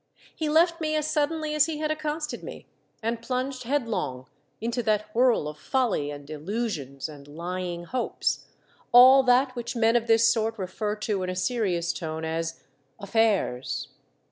He 0.35 0.49
left 0.49 0.81
me 0.81 0.95
as 0.95 1.05
suddenly 1.07 1.53
as 1.53 1.67
he 1.67 1.77
had 1.77 1.91
accosted 1.91 2.39
Three 2.41 2.53
HM7idred 2.53 2.53
Thousand 2.53 2.63
Francs, 2.63 2.97
2 2.97 3.05
1 3.05 3.11
1 3.11 3.11
me, 3.11 3.15
and 3.15 3.27
plunged 3.27 3.63
headlong 3.91 4.27
into 4.59 4.81
that 4.81 5.05
whirl 5.13 5.47
of 5.47 5.59
folly 5.59 6.09
and 6.09 6.27
illusions 6.27 7.07
and 7.07 7.27
lying 7.27 7.83
hopes, 7.83 8.45
all 8.91 9.21
that 9.21 9.55
which 9.55 9.75
men 9.75 9.95
of 9.95 10.07
this 10.07 10.27
sort 10.27 10.57
refer 10.57 10.95
to 10.95 11.21
in 11.21 11.29
a 11.29 11.35
serious 11.35 11.93
tone 11.93 12.25
as" 12.25 12.63
affairs." 12.99 13.89